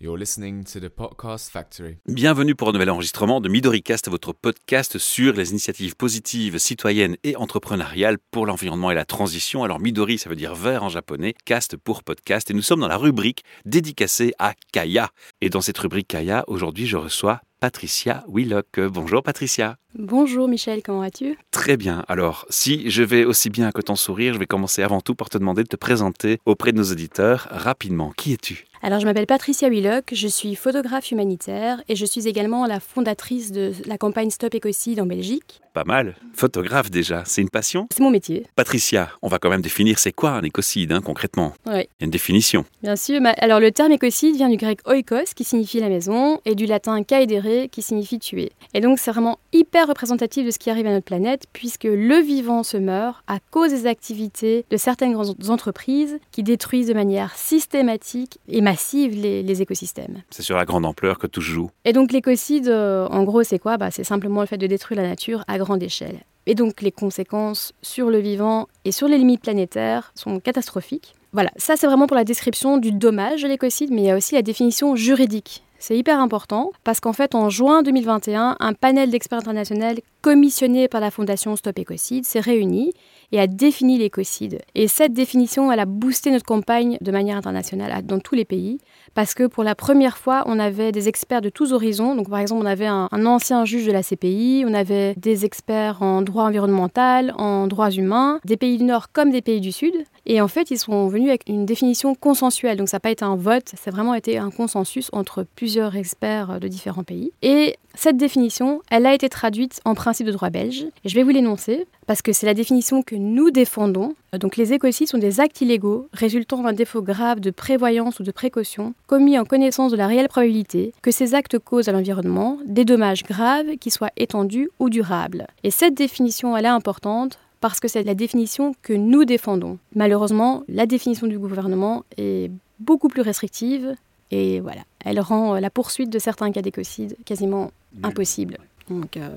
[0.00, 1.96] You're listening to the Podcast Factory.
[2.06, 7.34] Bienvenue pour un nouvel enregistrement de MidoriCast, votre podcast sur les initiatives positives, citoyennes et
[7.34, 9.64] entrepreneuriales pour l'environnement et la transition.
[9.64, 12.48] Alors Midori, ça veut dire vert en japonais, cast pour podcast.
[12.48, 15.10] Et nous sommes dans la rubrique dédicacée à Kaya.
[15.40, 18.78] Et dans cette rubrique Kaya, aujourd'hui, je reçois Patricia Willock.
[18.78, 19.78] Bonjour Patricia.
[19.96, 21.36] Bonjour Michel, comment vas-tu?
[21.50, 22.04] Très bien.
[22.06, 25.28] Alors, si je vais aussi bien que ton sourire, je vais commencer avant tout par
[25.28, 28.12] te demander de te présenter auprès de nos auditeurs rapidement.
[28.16, 28.64] Qui es-tu?
[28.82, 33.50] Alors, je m'appelle Patricia Willock, je suis photographe humanitaire et je suis également la fondatrice
[33.50, 35.60] de la campagne Stop Écocide en Belgique.
[35.74, 36.16] Pas mal.
[36.34, 38.46] Photographe déjà, c'est une passion C'est mon métier.
[38.56, 41.52] Patricia, on va quand même définir c'est quoi un écocide hein, concrètement.
[41.66, 42.64] Oui, Il y a une définition.
[42.82, 43.20] bien sûr.
[43.20, 46.66] mais- Alors, le terme écocide vient du grec oikos, qui signifie la maison, et du
[46.66, 48.50] latin kaedere, qui signifie tuer.
[48.74, 52.20] Et donc, c'est vraiment hyper représentatif de ce qui arrive à notre planète, puisque le
[52.20, 57.34] vivant se meurt à cause des activités de certaines grandes entreprises qui détruisent de manière
[57.36, 60.22] systématique et massive les, les écosystèmes.
[60.30, 61.70] C'est sur la grande ampleur que tout se joue.
[61.84, 63.76] Et donc l'écocide, euh, en gros, c'est quoi?
[63.78, 66.18] Bah, C'est simplement le fait de détruire la nature à grande échelle.
[66.46, 71.14] Et donc les conséquences sur le vivant et sur les limites planétaires sont catastrophiques.
[71.32, 74.16] Voilà, ça c'est vraiment pour la description du dommage de l'écocide, mais il y a
[74.16, 75.62] aussi la définition juridique.
[75.78, 81.00] C'est hyper important parce qu'en fait, en juin 2021, un panel d'experts internationaux commissionné par
[81.00, 82.92] la fondation Stop Écocide s'est réuni
[83.32, 84.60] et a défini l'écocide.
[84.74, 88.78] Et cette définition, elle a boosté notre campagne de manière internationale dans tous les pays
[89.14, 92.14] parce que pour la première fois, on avait des experts de tous horizons.
[92.14, 95.44] Donc, par exemple, on avait un, un ancien juge de la CPI, on avait des
[95.44, 99.72] experts en droit environnemental, en droits humains, des pays du Nord comme des pays du
[99.72, 99.94] Sud.
[100.26, 102.76] Et en fait, ils sont venus avec une définition consensuelle.
[102.76, 105.96] Donc, ça n'a pas été un vote, ça a vraiment été un consensus entre plusieurs
[105.96, 107.32] experts de différents pays.
[107.42, 110.86] Et cette définition, elle a été traduite en principe de droit belge.
[111.04, 114.14] Et je vais vous l'énoncer parce que c'est la définition que nous défendons.
[114.32, 118.30] Donc les écocides sont des actes illégaux résultant d'un défaut grave de prévoyance ou de
[118.30, 122.86] précaution commis en connaissance de la réelle probabilité que ces actes causent à l'environnement des
[122.86, 125.46] dommages graves qui soient étendus ou durables.
[125.64, 129.76] Et cette définition, elle est importante parce que c'est la définition que nous défendons.
[129.94, 133.94] Malheureusement, la définition du gouvernement est beaucoup plus restrictive
[134.30, 137.70] et voilà, elle rend la poursuite de certains cas d'écocide quasiment
[138.02, 138.56] impossible.
[138.88, 139.28] Donc euh,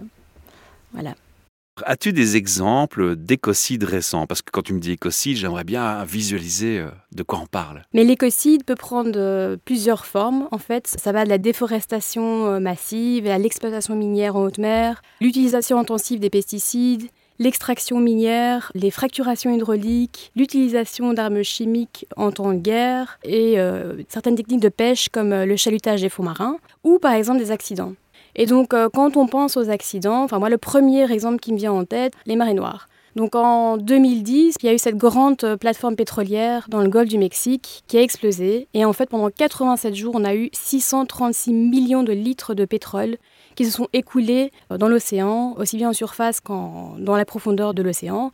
[0.94, 1.16] voilà.
[1.86, 4.28] As-tu des exemples d'écocides récents?
[4.28, 7.84] Parce que quand tu me dis écocide, j'aimerais bien visualiser euh, de quoi on parle.
[7.94, 10.48] Mais l'écocide peut prendre euh, plusieurs formes.
[10.52, 15.02] En fait, ça va de la déforestation euh, massive à l'exploitation minière en haute mer,
[15.20, 17.08] l'utilisation intensive des pesticides,
[17.40, 23.58] l'extraction minière, les fracturations hydrauliques, l'utilisation d'armes chimiques en temps de guerre et
[24.10, 27.94] certaines techniques de pêche comme le chalutage des fonds marins ou par exemple des accidents.
[28.36, 31.58] Et donc euh, quand on pense aux accidents, enfin moi le premier exemple qui me
[31.58, 32.88] vient en tête, les marées noires.
[33.16, 37.10] Donc en 2010, il y a eu cette grande euh, plateforme pétrolière dans le golfe
[37.10, 38.68] du Mexique qui a explosé.
[38.74, 43.18] Et en fait, pendant 87 jours, on a eu 636 millions de litres de pétrole
[43.56, 47.74] qui se sont écoulés euh, dans l'océan, aussi bien en surface qu'en dans la profondeur
[47.74, 48.32] de l'océan.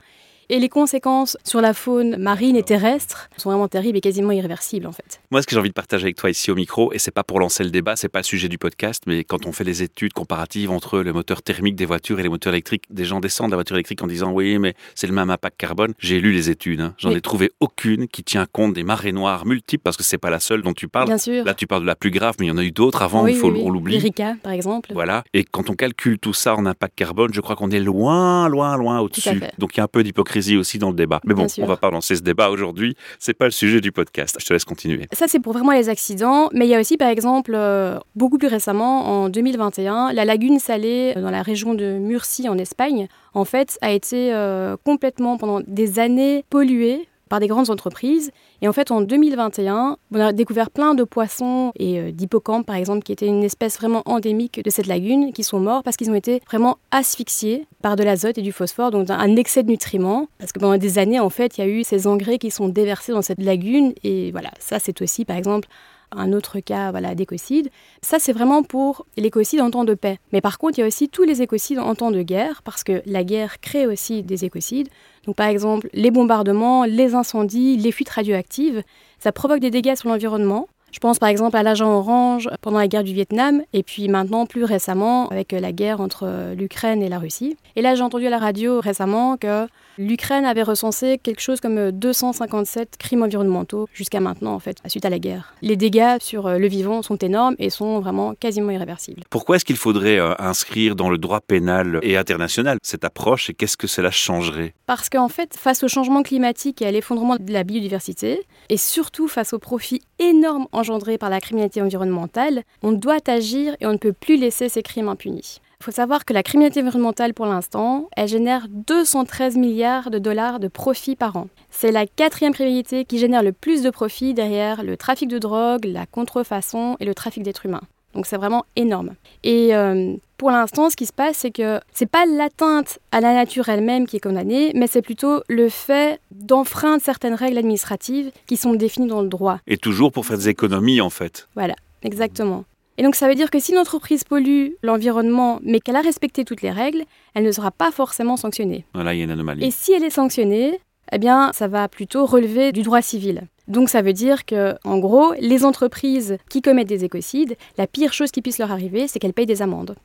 [0.50, 4.88] Et les conséquences sur la faune marine et terrestre sont vraiment terribles et quasiment irréversibles
[4.88, 5.19] en fait.
[5.30, 7.24] Moi, ce que j'ai envie de partager avec toi ici au micro, et c'est pas
[7.25, 9.84] pour lancer le débat, c'est pas le sujet du podcast, mais quand on fait les
[9.84, 13.47] études comparatives entre le moteur thermique des voitures et les moteurs électriques, des gens descendent
[13.47, 15.94] de la voiture électrique en disant oui, mais c'est le même impact carbone.
[16.00, 16.94] J'ai lu les études, hein.
[16.97, 17.18] j'en Oui.
[17.18, 20.40] ai trouvé aucune qui tient compte des marées noires multiples, parce que c'est pas la
[20.40, 21.07] seule dont tu parles.
[21.07, 21.44] Bien sûr.
[21.44, 23.24] Là, tu parles de la plus grave, mais il y en a eu d'autres avant,
[23.25, 23.96] Oui, il faut oui, on l'oublie.
[23.97, 24.91] Erika, par exemple.
[24.94, 25.25] Voilà.
[25.34, 28.78] Et quand on calcule tout ça en impact carbone, je crois qu'on est loin, loin,
[28.78, 29.41] loin au-dessus.
[29.57, 31.22] Donc il y a un peu d'hypocrisie aussi dans le débat.
[31.25, 32.96] Mais bon, on va pas lancer ce débat aujourd'hui.
[33.20, 34.38] C'est pas le sujet du podcast.
[34.40, 35.08] Je te laisse continuer.
[35.14, 36.50] Ça, c'est pour vraiment les accidents.
[36.53, 40.59] Mais il y a aussi, par exemple, euh, beaucoup plus récemment, en 2021, la lagune
[40.59, 45.38] salée euh, dans la région de Murcie, en Espagne, en fait, a été euh, complètement,
[45.38, 48.32] pendant des années, polluée par des grandes entreprises.
[48.62, 52.75] Et en fait, en 2021, on a découvert plein de poissons et euh, d'hippocampes, par
[52.75, 56.10] exemple, qui étaient une espèce vraiment endémique de cette lagune, qui sont morts parce qu'ils
[56.10, 60.28] ont été vraiment asphyxiés par de l'azote et du phosphore, donc un excès de nutriments.
[60.40, 62.69] Parce que pendant des années, en fait, il y a eu ces engrais qui sont
[62.69, 63.94] déversés dans cette lagune.
[64.04, 65.68] Et voilà, ça, c'est aussi, par exemple,
[66.12, 67.69] un autre cas voilà, d'écocide.
[68.01, 70.19] Ça, c'est vraiment pour l'écocide en temps de paix.
[70.31, 72.84] Mais par contre, il y a aussi tous les écocides en temps de guerre, parce
[72.84, 74.90] que la guerre crée aussi des écocides.
[75.27, 78.81] Donc, par exemple, les bombardements, les incendies, les fuites radioactives,
[79.19, 80.68] ça provoque des dégâts sur l'environnement.
[80.91, 84.45] Je pense par exemple à l'agent orange pendant la guerre du Vietnam et puis maintenant
[84.45, 87.57] plus récemment avec la guerre entre l'Ukraine et la Russie.
[87.75, 89.68] Et là j'ai entendu à la radio récemment que
[89.98, 95.10] l'Ukraine avait recensé quelque chose comme 257 crimes environnementaux jusqu'à maintenant en fait suite à
[95.10, 95.54] la guerre.
[95.62, 99.24] Les dégâts sur le vivant sont énormes et sont vraiment quasiment irréversibles.
[99.30, 103.78] Pourquoi est-ce qu'il faudrait inscrire dans le droit pénal et international cette approche et qu'est-ce
[103.78, 104.74] que cela changerait?
[104.86, 109.28] Parce qu'en fait face au changement climatique et à l'effondrement de la biodiversité et surtout
[109.28, 113.98] face aux profits énormes engendrés par la criminalité environnementale, on doit agir et on ne
[113.98, 115.60] peut plus laisser ces crimes impunis.
[115.79, 120.59] Il faut savoir que la criminalité environnementale, pour l'instant, elle génère 213 milliards de dollars
[120.59, 121.50] de profits par an.
[121.69, 125.85] C'est la quatrième criminalité qui génère le plus de profits derrière le trafic de drogue,
[125.85, 127.83] la contrefaçon et le trafic d'êtres humains.
[128.15, 129.12] Donc c'est vraiment énorme.
[129.44, 133.33] Et euh, pour l'instant, ce qui se passe, c'est que c'est pas l'atteinte à la
[133.33, 138.57] nature elle-même qui est condamnée, mais c'est plutôt le fait d'enfreindre certaines règles administratives qui
[138.57, 139.59] sont définies dans le droit.
[139.68, 141.47] Et toujours pour faire des économies, en fait.
[141.56, 142.65] Voilà, exactement.
[142.98, 146.44] Et donc ça veut dire que si une entreprise pollue l'environnement, mais qu'elle a respecté
[146.46, 147.04] toutes les règles,
[147.36, 148.86] elle ne sera pas forcément sanctionnée.
[148.94, 149.66] Voilà, il y a une anomalie.
[149.66, 150.80] Et si elle est sanctionnée,
[151.12, 153.44] eh bien, ça va plutôt relever du droit civil.
[153.68, 158.14] Donc ça veut dire que, en gros, les entreprises qui commettent des écocides, la pire
[158.14, 159.96] chose qui puisse leur arriver, c'est qu'elles payent des amendes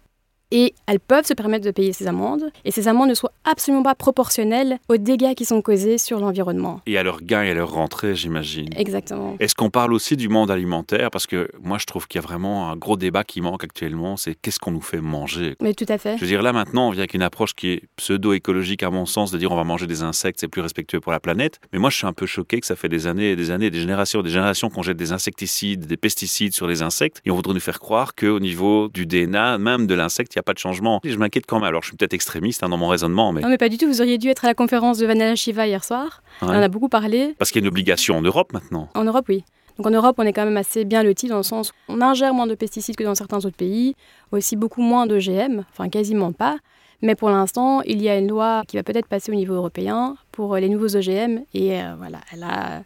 [0.53, 3.83] et elles peuvent se permettre de payer ces amendes, et ces amendes ne soient absolument
[3.83, 6.81] pas proportionnelles aux dégâts qui sont causés sur l'environnement.
[6.87, 8.69] Et à leur gain et à leur rentrée, j'imagine.
[8.77, 9.37] Exactement.
[9.41, 11.11] Est-ce qu'on parle aussi du monde alimentaire?
[11.11, 14.17] Parce que moi, je trouve qu'il y a vraiment un gros débat qui manque actuellement,
[14.17, 15.57] c'est qu'est-ce qu'on nous fait manger?
[15.61, 16.17] Mais tout à fait.
[16.17, 19.07] Je veux dire, là maintenant, on vient avec une approche qui est pseudo-écologique à mon
[19.07, 21.61] sens, de dire on va manger des insectes, c'est plus respectueux pour la planète.
[21.73, 23.71] Mais moi, je suis un peu choqué que ça fait des années et des années,
[23.71, 27.37] des générations des générations qu'on jette des insecticides, des pesticides sur les insectes, et on
[27.37, 30.59] voudrait nous faire croire qu'au niveau du DNA, même de l'insecte, il a pas de
[30.59, 31.65] changement m'inquiète quand même.
[31.65, 33.41] Alors, je suis peut-être extrémiste hein, dans mon raisonnement, mais...
[33.41, 33.87] Non, mais pas du tout.
[33.87, 36.23] Vous auriez dû être à la conférence de Vanilla Shiva hier soir.
[36.43, 37.35] On en a beaucoup parlé.
[37.39, 38.89] Parce qu'il y a une obligation en Europe maintenant.
[38.95, 39.45] En Europe, oui.
[39.79, 42.01] Donc en Europe, on est quand même assez bien loti dans le sens où on
[42.03, 43.95] ingère moins de pesticides que dans certains autres pays,
[44.31, 46.59] aussi beaucoup moins de GM, enfin quasiment pas.
[47.03, 50.17] Mais pour l'instant, il y a une loi qui va peut-être passer au niveau européen
[50.31, 51.41] pour les nouveaux OGM.
[51.53, 52.21] Et euh, voilà,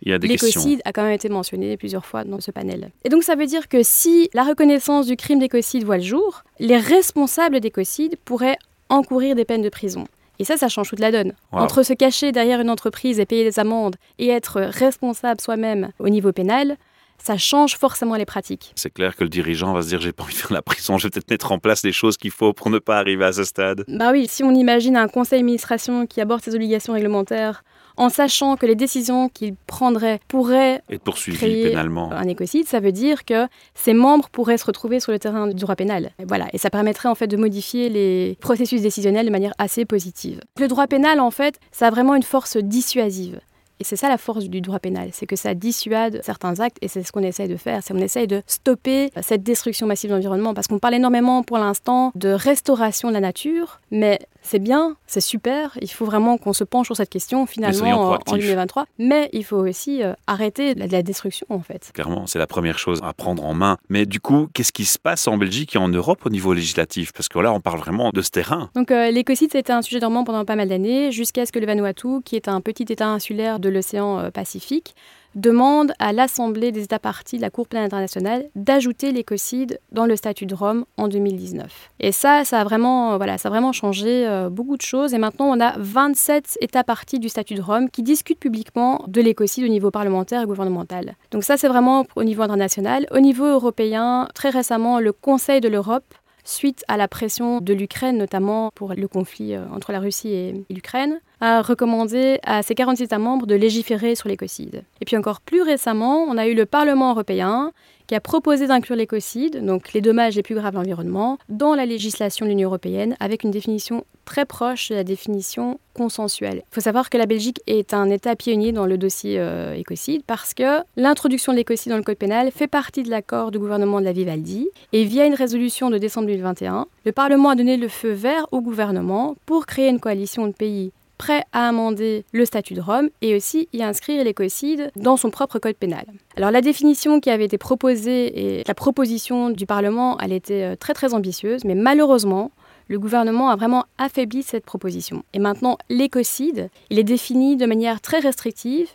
[0.01, 2.91] l'écocide a quand même été mentionné plusieurs fois dans ce panel.
[3.05, 6.43] Et donc ça veut dire que si la reconnaissance du crime d'écocide voit le jour,
[6.59, 8.59] les responsables d'écocide pourraient
[8.89, 10.07] encourir des peines de prison.
[10.39, 11.33] Et ça, ça change toute la donne.
[11.53, 16.09] Entre se cacher derrière une entreprise et payer des amendes et être responsable soi-même au
[16.09, 16.77] niveau pénal,
[17.23, 18.73] ça change forcément les pratiques.
[18.77, 20.99] C'est clair que le dirigeant va se dire j'ai pas envie de faire la prison,
[20.99, 23.33] je vais peut-être mettre en place les choses qu'il faut pour ne pas arriver à
[23.33, 23.85] ce stade.
[23.89, 27.63] Bah oui, si on imagine un conseil d'administration qui aborde ses obligations réglementaires
[27.97, 32.13] en sachant que les décisions qu'il prendrait pourraient être poursuivies pénalement.
[32.13, 35.55] Un écocide, ça veut dire que ses membres pourraient se retrouver sur le terrain du
[35.55, 36.11] droit pénal.
[36.19, 39.85] Et voilà, et ça permettrait en fait de modifier les processus décisionnels de manière assez
[39.85, 40.41] positive.
[40.59, 43.41] Le droit pénal, en fait, ça a vraiment une force dissuasive.
[43.79, 46.89] Et c'est ça la force du droit pénal, c'est que ça dissuade certains actes et
[46.89, 50.15] c'est ce qu'on essaye de faire, c'est qu'on essaye de stopper cette destruction massive de
[50.15, 54.97] l'environnement parce qu'on parle énormément pour l'instant de restauration de la nature, mais c'est bien,
[55.07, 59.29] c'est super, il faut vraiment qu'on se penche sur cette question finalement en, 2023, mais
[59.33, 61.91] il faut aussi euh, arrêter la, la, destruction en fait.
[61.93, 63.77] Clairement, c'est la première chose à prendre en main.
[63.89, 67.13] Mais du coup, qu'est-ce qui se passe en Belgique et en Europe au niveau législatif?
[67.13, 68.71] Parce que là, on parle vraiment de ce terrain.
[68.75, 71.67] Donc euh, l'écocide, c'était un sujet dormant pendant pas mal d'années, jusqu'à ce que le
[71.67, 74.95] Vanuatu, qui est un petit état insulaire de l'océan euh, Pacifique,
[75.37, 80.17] demande à l'Assemblée des États partis de la Cour pénale internationale d'ajouter l'écocide dans le
[80.17, 81.91] statut de Rome en 2019.
[82.01, 85.15] Et ça, ça a vraiment, euh, voilà, a vraiment changé euh, beaucoup de choses.
[85.15, 89.21] Et maintenant, on a 27 États partis du statut de Rome qui discutent publiquement de
[89.21, 91.15] l'écocide au niveau parlementaire et gouvernemental.
[91.31, 93.07] Donc ça, c'est vraiment au niveau international.
[93.11, 96.15] Au niveau européen, très récemment, le Conseil de l'Europe
[96.47, 100.65] suite à la pression de l'Ukraine, notamment pour le conflit euh, entre la Russie et
[100.71, 104.85] l'Ukraine, a recommandé à ses 46 États membres de légiférer sur l'écocide.
[105.01, 107.73] Et puis encore plus récemment, on a eu le Parlement européen
[108.07, 111.87] qui a proposé d'inclure l'écocide, donc les dommages les plus graves à l'environnement, dans la
[111.87, 116.63] législation de l'Union européenne avec une définition très proche de la définition consensuelle.
[116.71, 120.23] Il faut savoir que la Belgique est un État pionnier dans le dossier euh, écocide
[120.27, 124.01] parce que l'introduction de l'écocide dans le code pénal fait partie de l'accord du gouvernement
[124.01, 127.89] de la Vivaldi et via une résolution de décembre 2021, le Parlement a donné le
[127.89, 132.75] feu vert au gouvernement pour créer une coalition de pays prêt à amender le statut
[132.75, 136.05] de Rome et aussi y inscrire l'écocide dans son propre code pénal.
[136.37, 140.77] Alors la définition qui avait été proposée et la proposition du Parlement, elle était euh,
[140.77, 142.51] très très ambitieuse, mais malheureusement,
[142.89, 145.25] le gouvernement a vraiment affaibli cette proposition.
[145.33, 148.89] Et maintenant, l'écocide, il est défini de manière très restrictive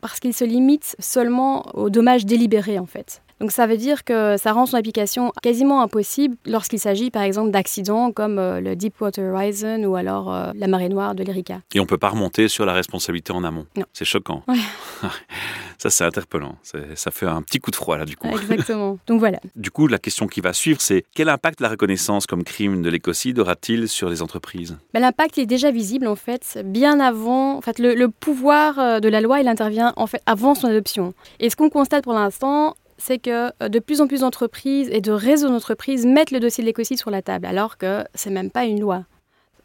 [0.00, 3.22] parce qu'il se limite seulement aux dommages délibérés en fait.
[3.40, 7.50] Donc ça veut dire que ça rend son application quasiment impossible lorsqu'il s'agit par exemple
[7.50, 11.60] d'accidents comme euh, le Deepwater Horizon ou alors euh, la marée noire de l'Erika.
[11.74, 13.66] Et on ne peut pas remonter sur la responsabilité en amont.
[13.76, 13.84] Non.
[13.92, 14.42] C'est choquant.
[14.48, 14.56] Ouais.
[15.78, 16.56] ça, c'est interpellant.
[16.62, 18.28] C'est- Ça fait un petit coup de froid, là, du coup.
[18.32, 18.98] Exactement.
[19.06, 19.38] Donc voilà.
[19.56, 22.88] Du coup, la question qui va suivre, c'est quel impact la reconnaissance comme crime de
[22.90, 24.76] l'écocide aura-t-il sur les entreprises?
[24.94, 27.56] Ben, L'impact est déjà visible en fait bien avant.
[27.56, 30.68] En fait, le, le pouvoir euh, de la loi il intervient en fait avant son
[30.68, 31.12] adoption.
[31.40, 35.00] Et ce qu'on constate pour l'instant, c'est que euh, de plus en plus d'entreprises et
[35.00, 38.50] de réseaux d'entreprises mettent le dossier de l'écocide sur la table, alors que c'est même
[38.50, 39.04] pas une loi.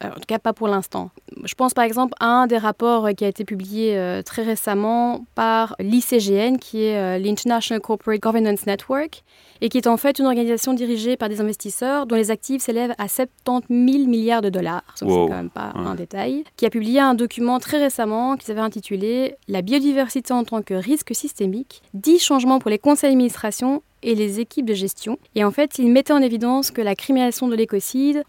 [0.02, 1.10] Euh, En tout cas, pas pour l'instant.
[1.44, 4.42] Je pense par exemple à un des rapports euh, qui a été publié euh, très
[4.42, 9.22] récemment par l'ICGN, qui est l'International Corporate Governance Network,
[9.60, 12.94] et qui est en fait une organisation dirigée par des investisseurs dont les actifs s'élèvent
[12.98, 14.82] à 70 000 milliards de dollars.
[15.00, 15.24] Donc Wow.
[15.26, 15.86] c'est quand même pas Ouais.
[15.86, 16.44] un détail.
[16.56, 20.74] Qui a publié un document très récemment qui s'avait intitulé La biodiversité en tant que
[20.74, 25.18] risque systémique, 10 changements pour les conseils d'administration et les équipes de gestion.
[25.34, 28.24] Et en fait, il mettait en évidence que la criminalisation de l'écocide,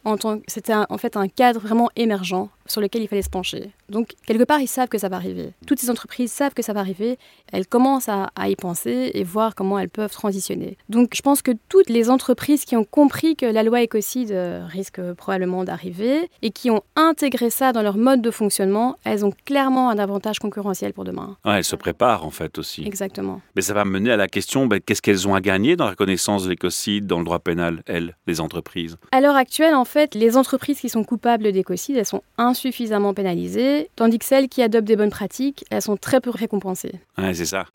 [0.48, 3.72] c'était en fait un cadre vraiment émergent sur lequel il fallait se pencher.
[3.89, 5.51] Donc, quelque part, ils savent que ça va arriver.
[5.68, 7.18] Toutes ces entreprises savent que ça va arriver.
[7.51, 10.77] Elles commencent à, à y penser et voir comment elles peuvent transitionner.
[10.89, 14.65] Donc, je pense que toutes les entreprises qui ont compris que la loi écocide euh,
[14.68, 19.34] risque probablement d'arriver et qui ont intégré ça dans leur mode de fonctionnement, elles ont
[19.46, 21.38] clairement un avantage concurrentiel pour demain.
[21.46, 22.84] Ouais, Elles se préparent, en fait, aussi.
[22.86, 23.41] Exactement.
[23.56, 25.91] Mais ça va mener à la question, ben, qu'est-ce qu'elles ont à gagner dans la
[25.91, 28.98] reconnaissance de l'écocide, dans le droit pénal, elles, les entreprises?
[29.12, 33.89] À l'heure actuelle, en fait, les entreprises qui sont coupables d'écocide, elles sont insuffisamment pénalisées,
[33.96, 36.93] tandis que celles qui adoptent des bonnes pratiques, elles sont très peu récompensées.
[37.17, 37.65] Ouais, c'est ça.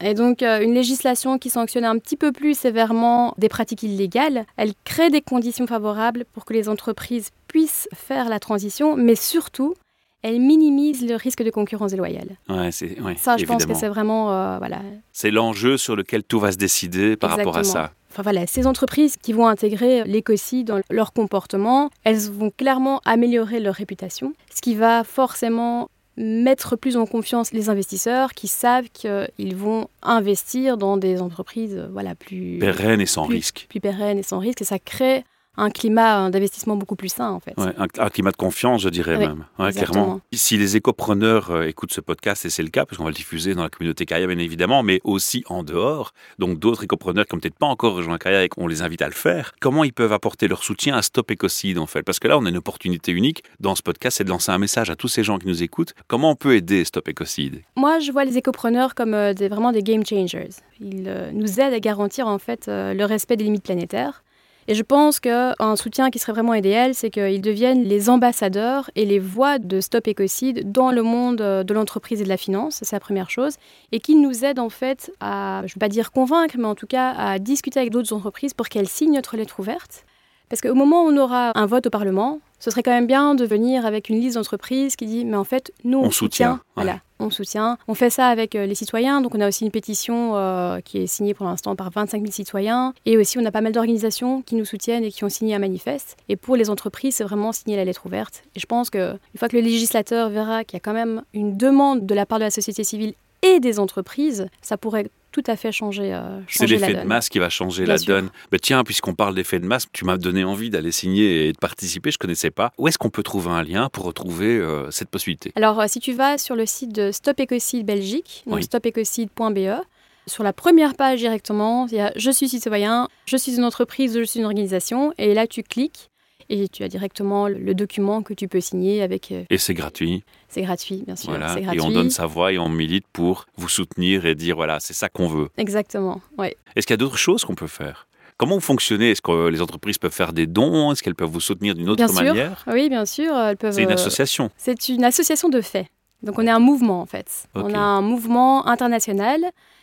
[0.00, 4.44] Et donc, euh, une législation qui sanctionne un petit peu plus sévèrement des pratiques illégales,
[4.58, 9.74] elle crée des conditions favorables pour que les entreprises puissent faire la transition, mais surtout,
[10.22, 12.36] elle minimise le risque de concurrence déloyale.
[12.48, 14.80] Ouais, c'est, ouais, Ça, je pense que c'est vraiment, euh, voilà,
[15.12, 17.92] C'est l'enjeu sur lequel tout va se décider par rapport à ça.
[18.16, 23.60] Enfin voilà, ces entreprises qui vont intégrer l'écocide dans leur comportement, elles vont clairement améliorer
[23.60, 29.54] leur réputation, ce qui va forcément mettre plus en confiance les investisseurs qui savent qu'ils
[29.54, 33.66] vont investir dans des entreprises voilà, plus, Pérenne et sans plus, risque.
[33.68, 35.22] plus pérennes et sans risque, et ça crée
[35.56, 37.54] un climat d'investissement beaucoup plus sain en fait.
[37.56, 39.46] Ouais, un, un climat de confiance, je dirais Oui, même.
[39.58, 40.20] Ouais, clairement.
[40.32, 43.16] Si les écopreneurs euh, écoutent ce podcast, et c'est le cas, parce qu'on va le
[43.16, 47.34] diffuser dans la communauté Kaya, bien évidemment, mais aussi en dehors, donc d'autres écopreneurs qui
[47.34, 49.92] n'ont peut-être pas encore rejoint Kaya et qu'on les invite à le faire, comment ils
[49.92, 52.02] peuvent apporter leur soutien à Stop Écocide, en fait?
[52.02, 54.58] Parce que là, on a une opportunité unique dans ce podcast, c'est de lancer un
[54.58, 55.94] message à tous ces gens qui nous écoutent.
[56.08, 59.72] Comment on peut aider Stop Écocide Moi, je vois les écopreneurs comme euh, des, vraiment
[59.72, 60.50] des game changers.
[60.80, 64.22] Ils euh, nous aident à garantir en fait le respect des limites planétaires.
[64.68, 69.04] Et je pense qu'un soutien qui serait vraiment idéal, c'est qu'ils deviennent les ambassadeurs et
[69.04, 72.80] les voix de Stop Écocide dans le monde euh, de l'entreprise et de la finance,
[72.82, 73.56] c'est la première chose,
[73.92, 76.74] et qu'ils nous aident en fait à, je ne veux pas dire convaincre, mais en
[76.74, 80.04] tout cas à discuter avec d'autres entreprises pour qu'elles signent notre lettre ouverte.
[80.48, 83.34] Parce qu'au moment où on aura un vote au Parlement, ce serait quand même bien
[83.34, 86.60] de venir avec une liste d'entreprises qui dit mais en fait nous on, On soutient,
[86.74, 86.98] voilà ouais.
[87.20, 87.78] on soutient.
[87.88, 89.20] On fait ça avec euh, les citoyens.
[89.20, 92.32] Donc on a aussi une pétition euh, qui est signée pour l'instant par 25 000
[92.32, 92.94] citoyens.
[93.04, 95.58] Et aussi on a pas mal d'organisations qui nous soutiennent et qui ont signé un
[95.58, 96.16] manifeste.
[96.28, 98.42] Et pour les entreprises c'est vraiment signer la lettre ouverte.
[98.54, 101.22] Et je pense que une fois que le législateur verra qu'il y a quand même
[101.34, 105.06] une demande de la part de la société civile et des entreprises ça pourrait
[105.42, 107.98] tout à fait changer, euh, C'est changer l'effet de masse qui va changer Bien la
[107.98, 108.14] sûr.
[108.14, 108.30] donne.
[108.52, 111.58] Mais tiens, puisqu'on parle d'effet de masse, tu m'as donné envie d'aller signer et de
[111.58, 112.72] participer, je ne connaissais pas.
[112.78, 115.52] Où est-ce qu'on peut trouver un lien pour retrouver euh, cette possibilité?
[115.54, 118.62] Alors, euh, si tu vas sur le site de Stop Écocide Belgique, donc Oui.
[118.64, 119.82] stopécocide.be,
[120.26, 124.18] sur la première page directement, il y a Je suis citoyen, je suis une entreprise,
[124.18, 126.10] je suis une organisation, et là tu cliques
[126.48, 129.32] et tu as directement le- document que tu peux signer avec.
[129.50, 130.22] Et c'est gratuit.
[130.48, 131.30] C'est gratuit, bien sûr.
[131.30, 131.56] Voilà.
[131.74, 134.94] Et on donne sa voix et on milite pour vous soutenir et dire voilà, c'est
[134.94, 135.48] ça qu'on veut.
[135.56, 136.56] Exactement, ouais.
[136.74, 138.06] Est-ce qu'il y a d'autres choses qu'on peut faire?
[138.38, 139.12] Comment vous fonctionnez?
[139.12, 140.92] Est-ce que les entreprises peuvent faire des dons?
[140.92, 142.22] Est-ce qu'elles peuvent vous soutenir d'une autre Bien sûr.
[142.22, 142.64] manière?
[142.66, 143.72] Oui, bien sûr, elles peuvent.
[143.72, 144.50] C'est une euh, association.
[144.58, 145.86] C'est une association de faits.
[146.22, 147.48] Donc on est un mouvement en fait.
[147.54, 149.40] On a un mouvement international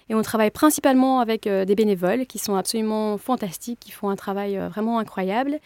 [0.10, 4.16] et on travaille principalement avec euh, des bénévoles qui sont absolument fantastiques, qui font un
[4.16, 5.60] travail euh, vraiment incroyable.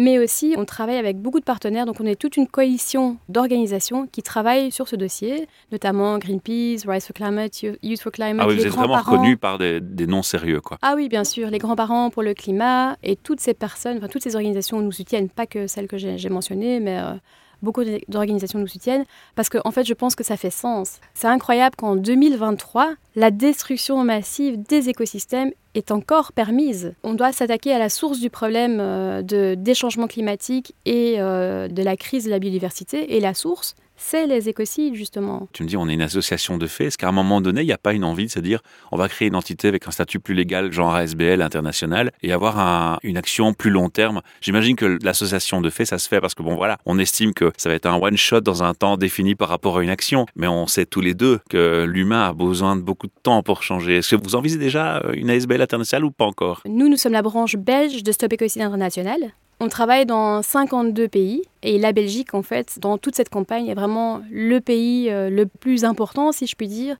[0.00, 1.84] Mais aussi on travaille avec beaucoup de partenaires.
[1.86, 7.04] Donc on est toute une coalition d'organisations qui travaillent sur ce dossier, notamment Greenpeace, Rise
[7.06, 9.12] for Climate, Youth for Climate, Ah oui, les vous êtes vraiment grands-parents.
[9.22, 10.78] reconnu par des, des noms sérieux, quoi.
[10.82, 14.22] Ah oui, bien sûr, les grands-parents pour le climat et toutes ces personnes, enfin toutes
[14.22, 17.14] ces organisations nous soutiennent, pas que celles que j'ai j'ai mentionnées, mais euh,
[17.62, 21.00] beaucoup d'organisations nous soutiennent parce qu'en en fait, je pense que ça fait sens.
[21.14, 26.94] C'est incroyable qu'en 2023, la destruction massive des écosystèmes est encore permise.
[27.02, 31.68] On doit s'attaquer à la source du problème euh, de, des changements climatiques et euh,
[31.68, 33.16] de la crise de la biodiversité.
[33.16, 35.48] Et la source, c'est les écocides, justement.
[35.52, 36.86] Tu me dis, on est une association de faits.
[36.86, 38.60] Est-ce qu'à un moment donné, il n'y a pas une envie de se dire,
[38.92, 42.98] on va créer une entité avec un statut plus légal, genre ASBL international, et avoir
[43.02, 44.22] une action plus long terme?
[44.40, 47.52] J'imagine que l'association de faits, ça se fait parce que, bon, voilà, on estime que
[47.56, 50.26] ça va être un one-shot dans un temps défini par rapport à une action.
[50.36, 53.62] Mais on sait tous les deux que l'humain a besoin de beaucoup de temps pour
[53.62, 53.98] changer.
[53.98, 56.62] Est-ce que vous envisagez déjà une ASBL internationale ou pas encore?
[56.66, 59.18] Nous, nous sommes la branche belge de Stop Écocide International.
[59.60, 63.74] On travaille dans 52 pays et la Belgique, en fait, dans toute cette campagne, est
[63.74, 66.96] vraiment le pays euh, le plus important, si je puis dire,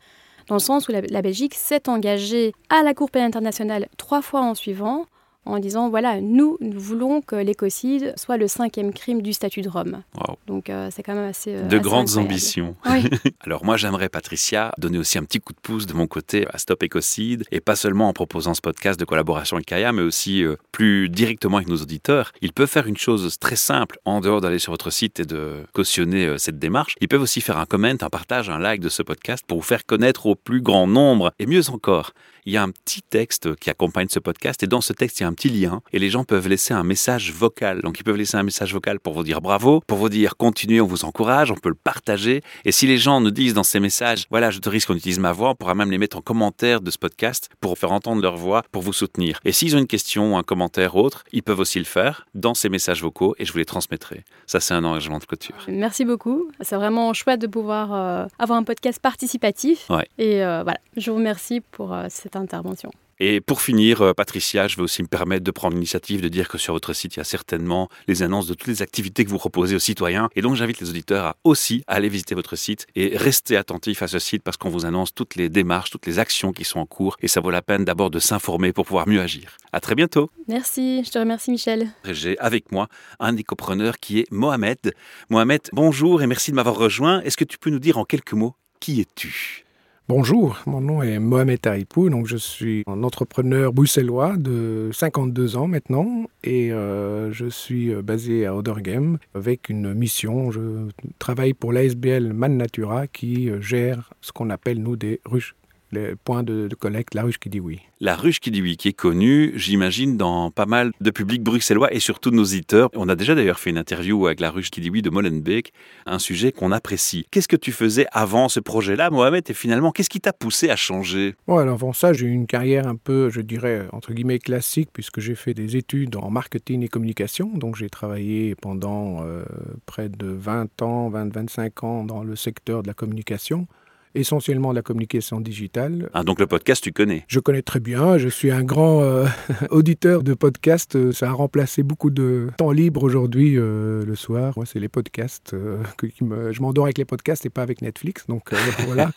[0.49, 4.23] dans le sens où la, la Belgique s'est engagée à la Cour pénale internationale trois
[4.23, 5.07] fois en suivant
[5.49, 9.69] en disant voilà, nous, nous voulons que l'écocide soit le cinquième crime du statut de
[9.69, 10.03] Rome.
[10.47, 11.55] Donc euh, c'est quand même assez.
[11.55, 12.77] Euh, de grandes ambitions.
[13.41, 16.59] Alors moi, j'aimerais, Patricia, donner aussi un petit coup de pouce de mon côté à
[16.59, 20.45] Stop Écocide, et pas seulement en proposant ce podcast de collaboration avec Kaya, mais aussi
[20.45, 22.33] euh, plus directement avec nos auditeurs.
[22.43, 25.65] Ils peuvent faire une chose très simple, en dehors d'aller sur votre site et de
[25.73, 26.95] cautionner cette démarche.
[27.01, 29.65] Ils peuvent aussi faire un comment, un partage, un like de ce podcast pour vous
[29.65, 31.33] faire connaître au plus grand nombre.
[31.39, 32.13] Et mieux encore,
[32.49, 35.25] il y a un petit texte qui accompagne ce podcast, et dans ce texte, il
[35.25, 37.83] y a un petit lien et les gens peuvent laisser un message vocal.
[37.83, 40.81] Donc ils peuvent laisser un message vocal pour vous dire bravo, pour vous dire continuez,
[40.81, 42.43] on vous encourage, on peut le partager.
[42.65, 45.19] Et si les gens nous disent dans ces messages, voilà, je te risque qu'on utilise
[45.19, 48.23] ma voix, on pourra même les mettre en commentaire de ce podcast pour faire entendre
[48.23, 49.41] leur voix, pour vous soutenir.
[49.45, 52.55] Et s'ils ont une question ou un commentaire autre, ils peuvent aussi le faire dans
[52.55, 54.25] ces messages vocaux et je vous les transmettrai.
[54.47, 55.67] Ça, c'est un engagement de clôture.
[55.69, 56.51] Merci beaucoup.
[56.63, 59.91] C'est vraiment chouette de pouvoir euh, avoir un podcast participatif.
[60.17, 62.91] Et euh, voilà, je vous remercie pour euh, cette intervention.
[63.21, 66.49] Et pour finir, euh, Patricia, je vais aussi me permettre de prendre l'initiative de dire
[66.49, 69.31] que sur votre site, il y a certainement les annonces de toutes les activités que
[69.31, 70.29] vous proposez aux citoyens.
[70.37, 74.09] Et donc, j'invite les auditeurs à aussi aller visiter votre site et rester attentifs à
[74.09, 76.87] ce site parce qu'on vous annonce toutes les démarches, toutes les actions qui sont en
[76.87, 77.17] cours.
[77.21, 79.57] Et ça vaut la peine d'abord de s'informer pour pouvoir mieux agir.
[79.73, 80.31] À très bientôt.
[80.47, 81.89] Merci, je te remercie, Michel.
[82.05, 82.87] J'ai avec moi
[83.19, 84.95] un écopreneur qui est Mohamed.
[85.29, 87.21] Mohamed, bonjour et merci de m'avoir rejoint.
[87.23, 89.68] Est-ce que tu peux nous dire en quelques mots qui es-tu?
[90.11, 95.67] Bonjour, mon nom est Mohamed Taripou, donc je suis un entrepreneur bruxellois de 52 ans
[95.67, 100.51] maintenant et euh, je suis euh, basé à Odergem avec une mission.
[100.51, 100.89] Je
[101.19, 105.55] travaille pour l'ASBL Man Natura qui euh, gère ce qu'on appelle nous des ruches
[105.91, 107.81] le point de, collecte, la ruche qui dit oui.
[108.01, 111.93] La ruche qui dit oui, qui est connue, j'imagine, dans pas mal de publics bruxellois
[111.93, 112.91] et surtout nos auditeurs.
[112.95, 115.73] On a déjà d'ailleurs fait une interview avec la ruche qui dit oui de Molenbeek,
[116.07, 117.27] un sujet qu'on apprécie.
[117.31, 120.77] Qu'est-ce que tu faisais avant ce projet-là, Mohamed, et finalement, qu'est-ce qui t'a poussé à
[120.77, 121.35] changer?
[121.47, 124.91] Bon, alors avant ça, j'ai eu une carrière un peu, je dirais, entre guillemets, classique,
[124.93, 127.51] puisque j'ai fait des études en marketing et communication.
[127.55, 129.45] Donc j'ai travaillé pendant euh,
[129.87, 133.67] près de 20 ans, 20-25 ans dans le secteur de la communication
[134.15, 136.11] essentiellement la communication digitale.
[136.15, 138.19] Ah, donc le podcast, tu connais Je connais très bien.
[138.19, 139.27] Je suis un grand euh,
[139.71, 141.13] auditeur de podcasts.
[141.13, 144.53] Ça a remplacé beaucoup de temps libre aujourd'hui, euh, le soir.
[144.57, 145.55] Moi, c'est les podcasts.
[145.55, 146.53] Euh, que, qui me...
[146.53, 148.27] Je m'endors avec les podcasts et pas avec Netflix.
[148.29, 148.53] Donc
[148.87, 149.11] voilà.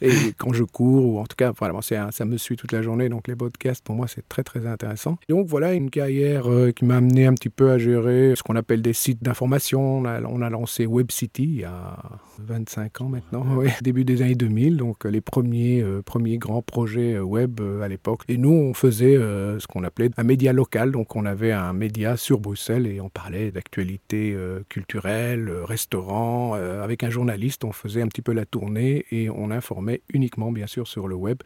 [0.00, 3.08] et quand je cours, ou en tout cas, voilà, ça me suit toute la journée.
[3.08, 5.18] Donc les podcasts, pour moi, c'est très, très intéressant.
[5.28, 8.82] donc voilà, une carrière qui m'a amené un petit peu à gérer ce qu'on appelle
[8.82, 9.98] des sites d'information.
[9.98, 11.96] On a, on a lancé WebCity il y a
[12.38, 13.46] 25 ans maintenant,
[13.82, 17.88] début des années 2000, donc les premiers, euh, premiers grands projets euh, web euh, à
[17.88, 18.22] l'époque.
[18.28, 22.16] Et nous, on faisait ce qu'on appelait un média local, donc on avait un média
[22.16, 24.36] sur Bruxelles et on parlait d'actualité
[24.68, 30.02] culturelle, restaurant, avec un journaliste, on faisait un petit peu la tournée et on informait
[30.12, 31.38] uniquement, bien sûr, sur le web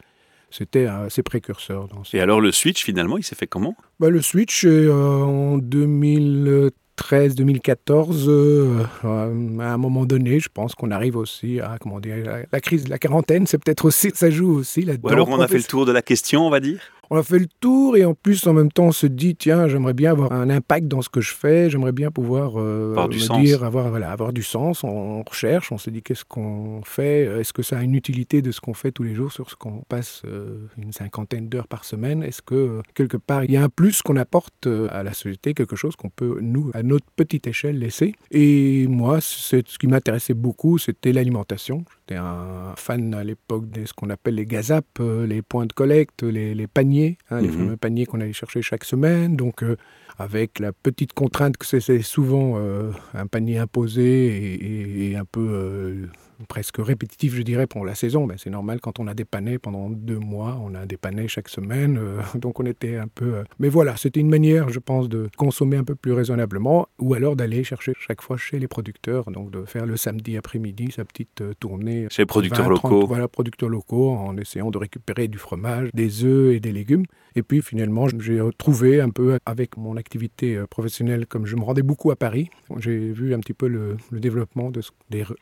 [0.53, 1.87] c'était assez précurseur.
[1.87, 3.77] Dans Et alors le switch, finalement, il s'est fait comment?
[4.01, 10.91] Bah, Le switch, en 2013, 2013, 2014, euh, à un moment donné, je pense qu'on
[10.91, 12.17] arrive aussi à comment dire,
[12.53, 15.09] la, crise de la quarantaine, c'est peut-être aussi, ça joue aussi là-dedans.
[15.09, 17.41] alors on a fait le tour de la question, on va dire on a fait
[17.41, 20.33] le tour et en plus en même temps on se dit tiens j'aimerais bien avoir
[20.33, 23.43] un impact dans ce que je fais, j'aimerais bien pouvoir euh, avoir, du me sens.
[23.43, 24.85] dire avoir voilà avoir du sens.
[24.85, 28.53] On, recherche, on se dit qu'est-ce qu'on fait, est-ce que ça a une utilité de
[28.53, 31.85] ce qu'on fait tous les jours sur ce qu'on passe euh, une cinquantaine d'heures par
[31.85, 35.13] semaine, est-ce que euh, quelque part il y a un plus qu'on apporte à la
[35.13, 38.15] société, quelque chose qu'on peut nous à notre petite échelle laisser?
[38.31, 41.85] Et moi c'est ce qui m'intéressait beaucoup, c'était l'alimentation.
[41.91, 46.23] J'étais un fan à l'époque de ce qu'on appelle les gazap, les points de collecte,
[46.23, 47.00] les, les paniers
[47.31, 47.55] Hein, les mhm.
[47.55, 49.37] fameux paniers qu'on allait chercher chaque semaine.
[49.37, 49.77] Donc, euh,
[50.21, 56.07] avec la petite contrainte que c'est souvent euh, un panier imposé et, un peu euh,
[56.47, 58.27] presque répétitif, je dirais, pour la saison.
[58.27, 61.99] Ben, c'est normal quand on a dépanné pendant deux mois, on a dépanné chaque semaine,
[61.99, 63.45] euh, donc on était un peu.
[63.59, 67.35] Mais voilà, c'était une manière, je pense, de consommer un peu plus raisonnablement, ou alors
[67.35, 71.43] d'aller chercher chaque fois chez les producteurs, donc de faire le samedi après-midi sa petite
[71.61, 72.09] tournée.
[72.11, 73.07] Chez les producteurs 20, 30, locaux.
[73.07, 77.05] Voilà, producteurs locaux, en essayant de récupérer du fromage, des œufs et des légumes.
[77.37, 80.10] Et puis finalement, j'ai trouvé un peu avec mon activité
[80.43, 83.97] euh, professionnelle, comme je me rendais beaucoup à Paris, j'ai vu un petit peu le,
[84.11, 84.83] le développement de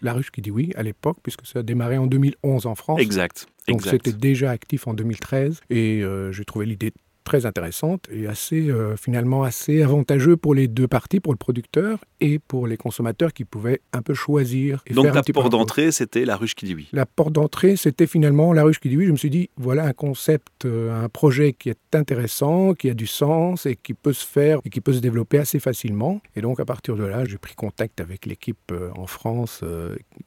[0.01, 3.01] la ruche qui dit oui à l'époque, puisque ça a démarré en 2011 en France.
[3.01, 3.47] Exact.
[3.69, 6.93] Donc c'était déjà actif en 2013 et euh, j'ai trouvé l'idée
[7.29, 11.99] très intéressante et assez euh, finalement assez avantageux pour les deux parties, pour le producteur
[12.21, 14.83] et pour les consommateurs qui pouvaient un peu choisir.
[14.87, 16.89] Et Donc faire un la petit peu porte d'entrée, c'était la ruche qui dit oui.
[16.93, 19.05] la porte d'entrée, c'était finalement la ruche qui dit oui.
[19.07, 22.95] Je me suis dit, voilà un concept, euh, un projet qui est intéressant, qui a
[22.95, 26.23] du sens et qui peut se faire et qui peut se développer assez facilement.
[26.35, 29.63] Et donc, à partir de là, j'ai pris contact avec l'équipe euh, en France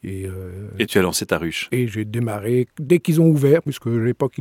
[0.04, 1.68] et, euh, Et tu as lancé ta ruche.
[1.72, 4.36] et j'ai démarré dès qu'ils ont ouvert, puisque à l'époque,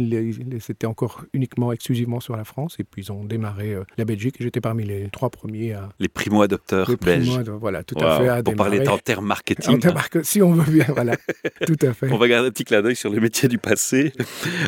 [0.60, 2.76] c'était encore uniquement exclusivement sur la France.
[2.78, 4.36] Et puis, ils ont démarré euh, la Belgique.
[4.40, 5.88] Et j'étais parmi les trois premiers à.
[5.98, 7.28] Les primo-adopteurs les belges.
[7.40, 8.28] primo- voilà, tout à fait.
[8.28, 9.78] À Pour parler en termes En marketing.
[9.78, 11.16] termes marque- si on veut bien, voilà.
[11.66, 12.10] tout à fait.
[12.12, 14.12] On va garder un petit clin d'œil sur le métier du passé.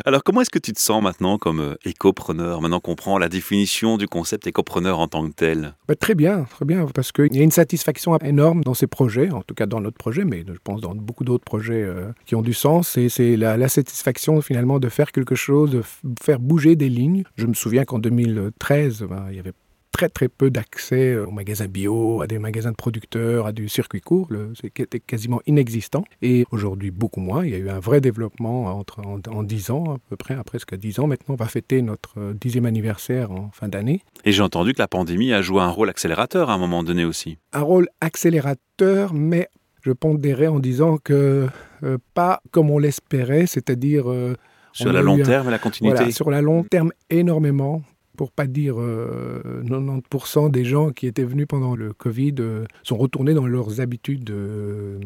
[0.05, 3.29] Alors, comment est-ce que tu te sens maintenant comme euh, écopreneur Maintenant qu'on prend la
[3.29, 5.73] définition du concept écopreneur en tant que tel?
[5.87, 9.31] Bah, très bien, très bien, parce qu'il y a une satisfaction énorme dans ces projets,
[9.31, 12.35] en tout cas dans notre projet, mais je pense dans beaucoup d'autres projets euh, qui
[12.35, 12.97] ont du sens.
[12.97, 15.81] Et c'est la, la satisfaction finalement de faire quelque chose, de
[16.21, 17.23] faire bouger des lignes.
[17.35, 19.53] Je me souviens qu'en 2013, ben, il y avait
[19.93, 24.01] très très peu d'accès aux magasins bio, à des magasins de producteurs, à du circuit
[24.01, 24.27] court,
[24.59, 26.03] c'était quasiment inexistant.
[26.21, 27.45] Et aujourd'hui, beaucoup moins.
[27.45, 30.33] Il y a eu un vrai développement entre, en, en 10 ans, à peu près,
[30.33, 31.07] à presque 10 ans.
[31.07, 34.01] Maintenant, on va fêter notre euh, dixième anniversaire en fin d'année.
[34.25, 37.05] Et j'ai entendu que la pandémie a joué un rôle accélérateur à un moment donné
[37.05, 37.37] aussi.
[37.53, 39.47] un rôle accélérateur, mais
[39.83, 41.47] je pondérais en disant que
[41.83, 44.35] euh, pas comme on l'espérait, c'est-à-dire euh,
[44.73, 45.95] Sur la long un- terme et la continuité.
[45.97, 47.81] voilà, sur la long terme énormément.
[48.17, 52.97] Pour pas dire euh, 90% des gens qui étaient venus pendant le Covid euh, sont
[52.97, 54.99] retournés dans leurs habitudes de,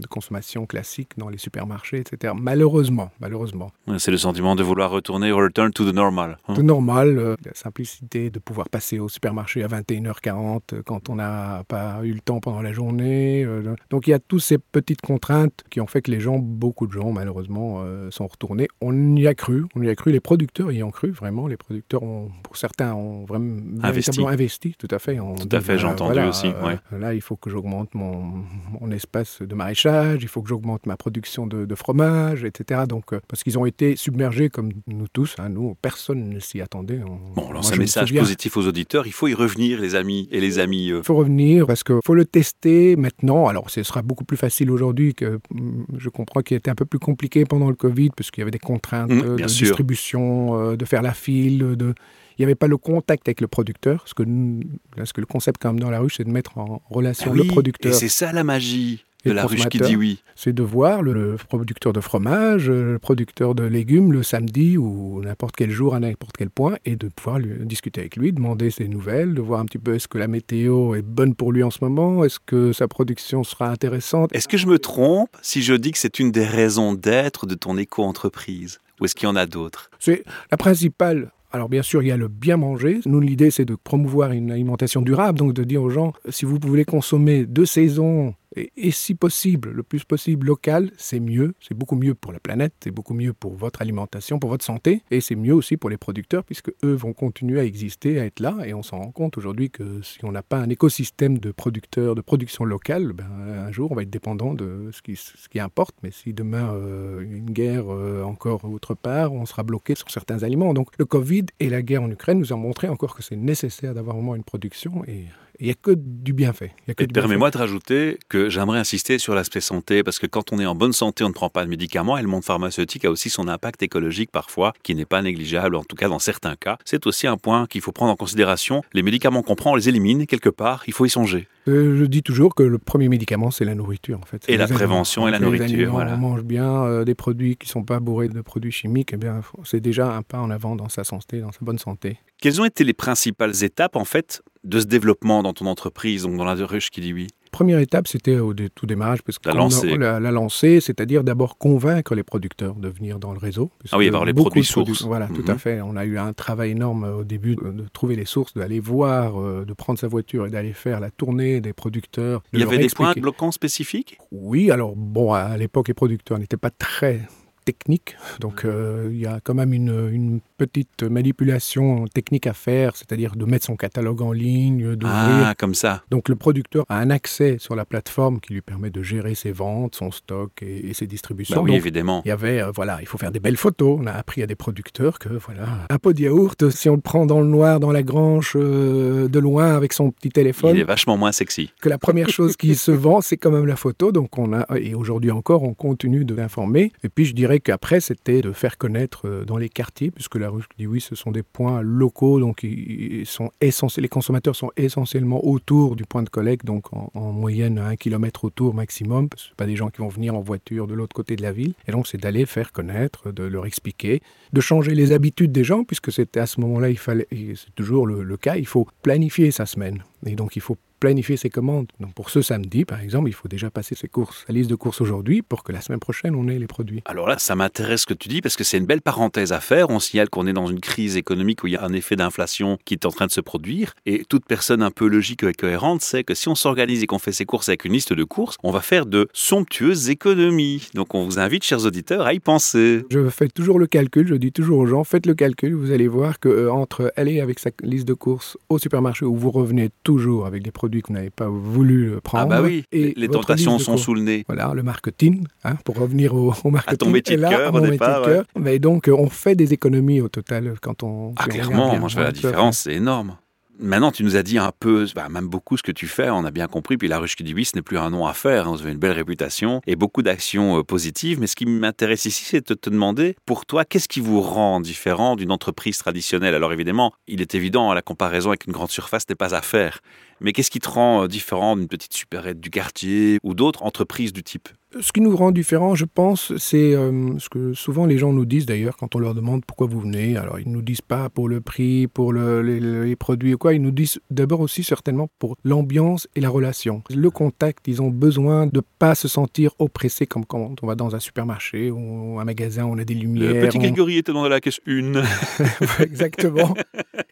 [0.00, 2.32] de consommation classique dans les supermarchés, etc.
[2.36, 3.70] Malheureusement, malheureusement.
[3.98, 6.38] C'est le sentiment de vouloir retourner return to the normal.
[6.48, 6.54] hein.
[6.54, 11.16] de normal, euh, la simplicité de pouvoir passer au supermarché à 21h40 euh, quand on
[11.16, 13.44] n'a pas eu le temps pendant la journée.
[13.44, 16.38] euh, donc il y a toutes ces petites contraintes qui ont fait que les gens,
[16.38, 18.68] beaucoup de gens malheureusement, euh, sont retournés.
[18.80, 21.46] On y a cru, on y a cru, les producteurs y ont cru vraiment.
[21.46, 25.18] Les producteurs, ont, pour certains, ont vraiment investi, tout à fait.
[25.18, 26.98] On Tout à fait, j'ai entendu voilà, aussi, euh, ouais.
[27.00, 28.44] Là, il faut que j'augmente mon,
[28.80, 32.82] mon espace de maraîchage, il faut que j'augmente ma production de, de fromage, etc.
[32.88, 36.60] Donc, euh, parce qu'ils ont été submergés comme nous tous, hein, nous, personne ne s'y
[36.60, 37.00] attendait.
[37.04, 39.08] On- Bon, on lance un me message positif aux auditeurs.
[39.08, 40.92] Il faut y revenir, les amis et les amis.
[40.92, 40.98] euh.
[40.98, 43.48] Il faut revenir parce qu'il faut le tester maintenant.
[43.48, 46.84] Alors, ce sera beaucoup plus facile aujourd'hui que hum, je comprends qu'il était un peu
[46.84, 49.66] plus compliqué pendant le Covid parce qu'il y avait des contraintes Mmh, euh, de sûr.
[49.66, 51.94] distribution, euh, de faire la file, de...
[52.38, 53.98] il n'y avait pas le contact avec le producteur.
[54.00, 54.62] Parce que, nous-
[54.96, 57.36] parce que le concept quand même dans la ruche, c'est de mettre en relation Ah
[57.36, 57.92] le producteur.
[57.92, 60.22] Et c'est ça la magie de la ruche qui dit oui.
[60.36, 64.76] c'est de voir le, le producteur de fromage, euh, le producteur de légumes le samedi
[64.76, 68.34] ou n'importe quel jour à n'importe quel point et de pouvoir lui, discuter avec lui,
[68.34, 71.52] demander ses nouvelles, de voir un petit peu est-ce que la météo est bonne pour
[71.52, 74.30] lui en ce moment, est-ce que sa production sera intéressante.
[74.34, 77.54] Est-ce que je me trompe si je dis que c'est une des raisons d'être de
[77.54, 79.90] ton éco-entreprise Ou est-ce qu'il y en a d'autres?
[80.00, 81.30] C'est la principale.
[81.54, 82.98] Alors bien sûr, il y a le bien manger.
[83.06, 86.58] Nous, l'idée, c'est de promouvoir une alimentation durable, donc de dire aux gens, si vous
[86.60, 91.54] voulez consommer de saison et, si possible, le plus possible local, c'est mieux.
[91.60, 95.02] C'est beaucoup mieux pour la planète, c'est beaucoup mieux pour votre alimentation, pour votre santé,
[95.10, 98.40] et c'est mieux aussi pour les producteurs, puisque eux vont continuer à exister, à être
[98.40, 101.50] là, et on s'en rend compte aujourd'hui que si on n'a pas un écosystème de
[101.50, 103.26] producteurs, de production locale, ben,
[103.66, 107.50] un jour, on va être dépendant de ce qui, importe, mais si demain, euh, une
[107.50, 110.74] guerre euh, encore autre part, on sera bloqué sur certains aliments.
[110.74, 113.94] Donc le Covid et la guerre en Ukraine nous ont montré encore que c'est nécessaire
[113.94, 115.26] d'avoir vraiment une production, et
[115.60, 116.72] il n'y a que du bienfait.
[116.86, 117.28] Il y a que Et du bienfait.
[117.28, 120.74] permets-moi de rajouter que j'aimerais insister sur l'aspect santé, parce que quand on est en
[120.74, 123.48] bonne santé, on ne prend pas de médicaments, et le monde pharmaceutique a aussi son
[123.48, 126.78] impact écologique parfois, qui n'est pas négligeable, en tout cas dans certains cas.
[126.84, 128.82] C'est aussi un point qu'il faut prendre en considération.
[128.92, 131.48] Les médicaments qu'on prend, on les élimine quelque part, il faut y songer.
[131.66, 134.44] Euh, je dis toujours que le premier médicament, c'est la nourriture, en fait.
[134.48, 136.14] Et la prévention et la nourriture, aliments, voilà.
[136.14, 139.16] On mange bien euh, des produits qui ne sont pas bourrés de produits chimiques, eh
[139.16, 142.18] bien, c'est déjà un pas en avant dans sa santé, dans sa bonne santé.
[142.40, 146.36] Quelles ont été les principales étapes, en fait, de ce développement dans ton entreprise, donc
[146.36, 147.28] dans la ruche qui dit oui?
[147.52, 149.96] Première étape, c'était au tout démarrage, parce que La lancée.
[149.96, 153.70] la, la lancée, c'est-à-dire d'abord convaincre les producteurs de venir dans le réseau.
[153.92, 155.02] Ah oui, avoir les produits sources.
[155.04, 155.58] Voilà, tout à Mhm.
[155.58, 155.80] fait.
[155.80, 159.40] On a eu un travail énorme euh, au début de, trouver les sources, d'aller voir,
[159.40, 162.40] euh, de prendre sa voiture et d'aller faire la tournée des producteurs.
[162.52, 164.18] de Il y avait des points bloquants spécifiques?
[164.32, 167.20] Oui, alors bon, à l'époque, les producteurs n'étaient pas très
[167.64, 172.96] techniques, donc euh, il y a quand même une, une petite manipulation technique à faire,
[172.96, 176.02] c'est-à-dire de mettre son catalogue en ligne, d'ouvrir Ah, comme ça.
[176.10, 179.52] donc le producteur a un accès sur la plateforme qui lui permet de gérer ses
[179.52, 181.56] ventes, son stock et, et ses distributions.
[181.56, 182.22] Bah oui, Donc, évidemment.
[182.24, 183.98] il y avait, euh, voilà, il faut faire des belles photos.
[184.00, 187.00] On a appris à des producteurs que, voilà, un pot de yaourt, si on le
[187.00, 190.80] prend dans le noir, dans la grange, euh, de loin, avec son petit téléphone, Il
[190.80, 191.70] est vachement moins sexy.
[191.80, 194.12] que la première chose qui se vend, c'est quand même la photo.
[194.12, 196.92] Donc on a, et aujourd'hui encore, on continue de l'informer.
[197.02, 200.48] Et puis je dirais qu'après, c'était de faire connaître euh, dans les quartiers, puisque la
[200.48, 203.50] ruche dit oui, ce sont des points locaux, donc ils sont.
[203.60, 208.44] Les consommateurs sont essentiellement autour du point de collecte, donc en, en moyenne un kilomètre
[208.44, 211.14] autour maximum, parce que ce pas des gens qui vont venir en voiture de l'autre
[211.14, 211.74] côté de la ville.
[211.86, 214.20] Et donc c'est d'aller faire connaître, de leur expliquer,
[214.52, 218.06] de changer les habitudes des gens, puisque c'était à ce moment-là, il fallait, c'est toujours
[218.06, 220.02] le, le cas, il faut planifier sa semaine.
[220.26, 221.88] Et donc il faut planifier ses commandes.
[222.00, 224.74] Donc pour ce samedi, par exemple, il faut déjà passer ses courses, sa liste de
[224.74, 227.02] courses aujourd'hui pour que la semaine prochaine, on ait les produits.
[227.04, 229.60] Alors là, ça m'intéresse ce que tu dis parce que c'est une belle parenthèse à
[229.60, 229.90] faire.
[229.90, 232.78] On signale qu'on est dans une crise économique où il y a un effet d'inflation
[232.86, 233.92] qui est en train de se produire.
[234.06, 237.18] Et toute personne un peu logique et cohérente sait que si on s'organise et qu'on
[237.18, 240.88] fait ses courses avec une liste de courses, on va faire de somptueuses économies.
[240.94, 243.04] Donc on vous invite, chers auditeurs, à y penser.
[243.10, 246.08] Je fais toujours le calcul, je dis toujours aux gens, faites le calcul, vous allez
[246.08, 249.90] voir que euh, entre aller avec sa liste de courses au supermarché où vous revenez
[250.02, 252.52] toujours avec des produits que vous n'avez pas voulu euh, prendre.
[252.52, 254.44] Ah bah oui, et les tentations de sont sous le nez.
[254.46, 257.10] Voilà, le marketing, hein, pour revenir au, au marketing.
[257.10, 258.44] métier Et de là, cœur à au métier départ, de cœur.
[258.58, 261.32] Mais donc, euh, on fait des économies au total quand on.
[261.36, 262.00] Ah clairement, bien.
[262.00, 263.36] moi je la à différence, c'est énorme.
[263.80, 266.44] Maintenant, tu nous as dit un peu, bah, même beaucoup ce que tu fais, on
[266.44, 266.96] a bien compris.
[266.96, 268.68] Puis la ruche qui dit oui, ce n'est plus un nom à faire.
[268.68, 271.40] hein, Vous avez une belle réputation et beaucoup d'actions euh, positives.
[271.40, 274.80] Mais ce qui m'intéresse ici, c'est de te demander, pour toi, qu'est-ce qui vous rend
[274.80, 276.54] différent d'une entreprise traditionnelle?
[276.54, 279.60] Alors évidemment, il est évident, hein, la comparaison avec une grande surface n'est pas à
[279.60, 280.00] faire.
[280.40, 284.32] Mais qu'est-ce qui te rend euh, différent d'une petite supérette du quartier ou d'autres entreprises
[284.32, 284.68] du type?
[285.00, 288.44] Ce qui nous rend différents, je pense, c'est euh, ce que souvent les gens nous
[288.44, 290.36] disent d'ailleurs quand on leur demande pourquoi vous venez.
[290.36, 293.74] Alors ils nous disent pas pour le prix, pour le- les, les produits ou quoi.
[293.74, 297.02] Ils nous disent d'abord aussi certainement pour l'ambiance et la relation.
[297.14, 301.14] Le contact, ils ont besoin de pas se sentir oppressés comme quand on va dans
[301.16, 303.54] un supermarché ou un magasin, on a des lumières.
[303.54, 305.22] Le petit on- Grégory était dans la caisse une.
[306.00, 306.74] Exactement.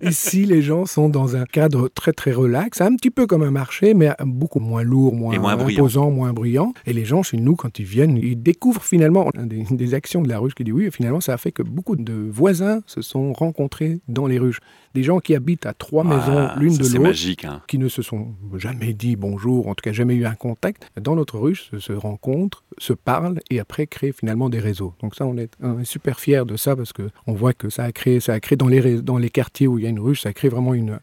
[0.00, 3.50] Ici, les gens sont dans un cadre très très relax, un petit peu comme un
[3.50, 5.78] marché, mais beaucoup moins lourd, moins, moins bruyant.
[5.80, 6.72] imposant, moins bruyant.
[6.86, 10.28] Et les gens chez nous, quand ils viennent, ils découvrent finalement des, des actions de
[10.28, 10.84] la ruche qui dit oui.
[10.86, 14.60] Et finalement, ça a fait que beaucoup de voisins se sont rencontrés dans les ruches.
[14.94, 17.44] Des gens qui habitent à trois maisons l'une de l'autre magique.
[17.44, 17.62] hein.
[17.68, 21.14] qui ne se sont jamais dit bonjour, en tout cas jamais eu un contact, dans
[21.16, 24.94] notre ruche se, rencontrent, se parlent et après créent finalement des réseaux.
[25.00, 27.70] Donc ça, on est, on est super fiers de ça parce que on voit que
[27.70, 29.86] ça a créé, ça a créé dans les, ré- dans les quartiers où il y
[29.86, 30.98] a une ruche, ça a créé vraiment une,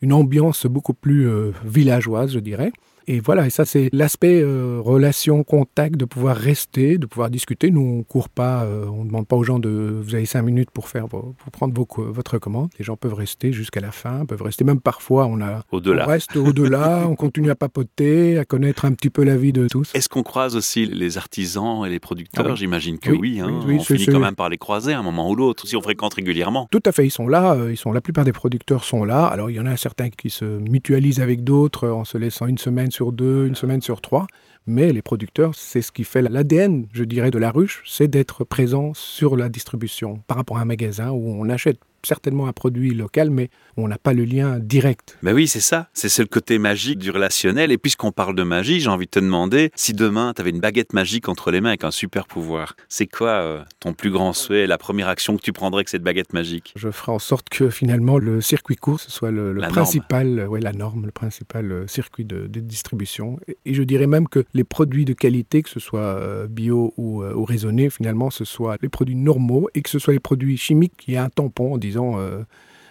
[0.00, 2.72] une ambiance beaucoup plus euh, villageoise, je dirais.
[3.08, 7.70] Et voilà, et ça c'est l'aspect euh, relation, contact, de pouvoir rester, de pouvoir discuter.
[7.70, 10.42] Nous, on court pas, euh, on ne demande pas aux gens de vous avez cinq
[10.42, 12.70] minutes pour faire pour prendre vos votre commande.
[12.78, 15.26] Les gens peuvent rester jusqu'à la fin, peuvent rester même parfois.
[15.26, 16.04] On a Au-delà.
[16.06, 19.66] on reste au-delà, on continue à papoter, à connaître un petit peu la vie de
[19.68, 19.90] tous.
[19.94, 22.44] Est-ce qu'on croise aussi les artisans et les producteurs?
[22.46, 22.56] Ah oui.
[22.56, 23.40] J'imagine que Oui, oui.
[23.40, 23.60] hein.
[23.66, 25.82] oui, on finit quand même par les croiser à un moment ou l'autre, si on
[25.82, 26.68] fréquente régulièrement.
[26.70, 29.26] Tout à fait, ils sont là, euh, ils sont la plupart des producteurs sont là.
[29.26, 32.58] Alors il y en a certains qui se mutualisent avec d'autres en se laissant une
[32.58, 34.26] semaine sur deux, une semaine sur trois.
[34.66, 38.44] Mais les producteurs, c'est ce qui fait l'ADN, je dirais, de la ruche, c'est d'être
[38.44, 42.94] présent sur la distribution par rapport à un magasin où on achète certainement un produit
[42.94, 45.18] local, mais on n'a pas le lien direct.
[45.22, 45.88] Ben oui, c'est ça.
[45.92, 47.72] C'est le côté magique du relationnel.
[47.72, 50.60] Et puisqu'on parle de magie, j'ai envie de te demander si demain tu avais une
[50.60, 52.76] baguette magique entre les mains avec un super pouvoir.
[52.88, 56.02] C'est quoi euh, ton plus grand souhait, la première action que tu prendrais avec cette
[56.02, 56.72] baguette magique?
[56.76, 60.60] Je ferai en sorte que finalement le circuit court ce soit le, principal, euh, ouais,
[60.60, 63.38] la norme, le principal euh, circuit de, de distribution.
[63.48, 66.94] Et, et je dirais même que les produits de qualité, que ce soit euh, bio
[66.96, 70.56] ou, ou raisonné, finalement, ce soit les produits normaux et que ce soit les produits
[70.56, 72.44] chimiques qui aient un tampon en disant euh,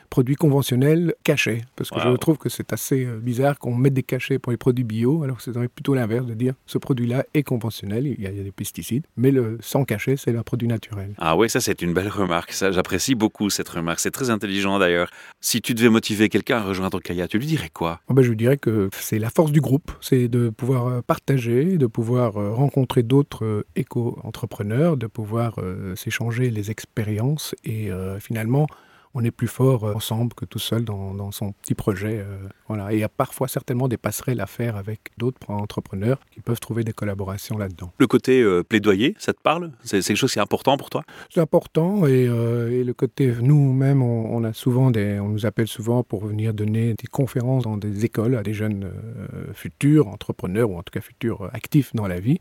[0.09, 1.61] produits conventionnels cachés.
[1.77, 2.11] Parce que Wow.
[2.11, 5.23] je trouve que c'est assez euh, bizarre qu'on mette des cachets pour les produits bio,
[5.23, 8.35] alors que c'est plutôt l'inverse de dire ce produit-là est conventionnel, il y, a, il
[8.35, 11.13] y a des pesticides, mais le sans cachet, c'est un produit naturel.
[11.17, 12.51] Ah ouais, ça c'est une belle remarque.
[12.51, 14.01] Ça, j'apprécie beaucoup cette remarque.
[14.01, 15.09] C'est très intelligent d'ailleurs.
[15.39, 18.01] Si tu devais motiver quelqu'un à rejoindre Kaya, tu lui dirais quoi?
[18.09, 21.77] Oh ben, je dirais que c'est la force du groupe, c'est de pouvoir euh, partager,
[21.77, 28.67] de pouvoir rencontrer d'autres éco-entrepreneurs, de pouvoir euh, s'échanger les expériences et euh, finalement
[29.13, 32.19] on est plus fort euh, ensemble que tout seul dans, dans son petit projet.
[32.19, 32.91] euh, voilà.
[32.91, 36.59] Et il y a parfois certainement des passerelles à faire avec d'autres entrepreneurs qui peuvent
[36.59, 37.91] trouver des collaborations là-dedans.
[37.97, 39.71] Le côté euh, plaidoyer, ça te parle?
[39.83, 41.03] C'est quelque chose qui est important pour toi?
[41.29, 45.45] C'est important et, euh, et le côté, nous-mêmes, on, on a souvent des, on nous
[45.45, 50.07] appelle souvent pour venir donner des conférences dans des écoles à des jeunes euh, futurs
[50.07, 52.39] entrepreneurs ou en tout cas futurs actifs dans la vie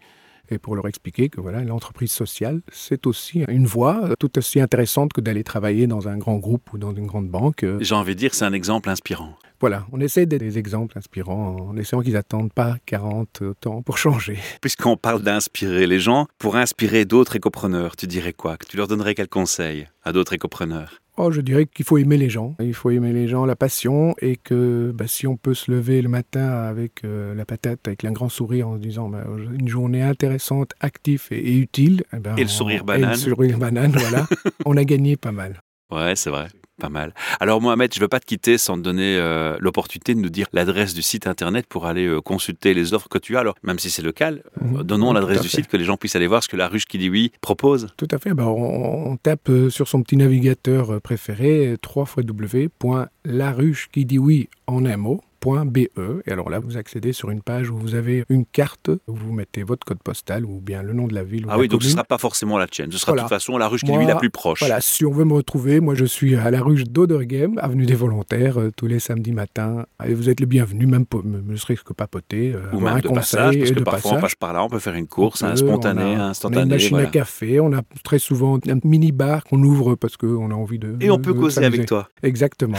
[0.51, 4.61] et pour leur expliquer que voilà, l'entreprise sociale, c'est aussi une voie euh, tout aussi
[4.61, 7.65] intéressante que d'aller travailler dans un grand groupe ou dans une grande banque.
[7.65, 9.37] Euh, J'ai envie de dire, c'est un exemple inspirant.
[9.61, 13.99] Voilà, on essaie d'être des exemples inspirants en essayant qu'ils n'attendent pas 40 ans pour
[13.99, 14.39] changer.
[14.63, 18.57] Puisqu'on parle d'inspirer les gens, pour inspirer d'autres écopreneurs, tu dirais quoi?
[18.57, 21.01] Que tu leur donnerais quel conseil à d'autres écopreneurs?
[21.17, 22.55] Oh, je dirais qu'il faut aimer les gens.
[22.61, 26.01] Il faut aimer les gens, la passion, et que bah, si on peut se lever
[26.03, 29.25] le matin avec euh, la patate, avec un grand sourire en se disant bah,
[29.59, 32.05] une journée intéressante, active et, et utile.
[32.15, 33.11] eh ben, Et le sourire on- banane.
[33.11, 34.27] Et le sourire banane, voilà.
[34.65, 35.61] on a gagné pas mal.
[35.93, 36.47] Ouais, c'est vrai.
[36.81, 37.15] Pas mal.
[37.41, 40.31] Alors Mohamed, je ne veux pas te quitter sans te donner euh, l'opportunité de nous
[40.31, 43.41] dire l'adresse du site internet pour aller euh, consulter les offres que tu as.
[43.41, 44.83] Alors, même si c'est local, euh, Mhm.
[44.85, 45.59] donnons l'adresse du fait.
[45.59, 47.89] site que les gens puissent aller voir ce que la ruche qui dit oui propose.
[47.97, 48.35] Tout à fait.
[48.35, 54.85] bah, on, on tape sur son petit navigateur préféré, 3 www.laruche qui dit oui en
[54.87, 55.21] un mot.
[55.45, 55.79] .be
[56.27, 59.33] et alors là vous accédez sur une page où vous avez une carte où vous
[59.33, 61.69] mettez votre code postal ou bien le nom de la ville ou Ah la oui,
[61.69, 62.91] donc ce ne sera pas forcément la tienne.
[62.93, 63.23] Ce sera Voilà.
[63.23, 64.61] de toute façon la ruche qui Moi, oui la plus proche.
[64.61, 67.95] Voilà, si on veut me retrouver, moi je suis à la rue d'Oderghem, avenue des
[67.95, 69.85] Volontaires, euh, tous les samedis matins.
[70.07, 73.09] Et vous êtes le bienvenu, même me serait-ce que papoter, euh, Ou même un de
[73.09, 74.23] conseil passage, parce que de parfois on passage.
[74.23, 76.21] passe par là, on peut faire une course, On un spontané, on a- un On
[76.21, 76.71] a une instantané.
[76.75, 77.09] machine voilà.
[77.09, 80.79] à café, on a très souvent un mini bar qu'on ouvre parce qu'on a envie
[80.79, 80.97] de.
[81.01, 82.09] Et on peut causer avec toi.
[82.23, 82.79] Exactement.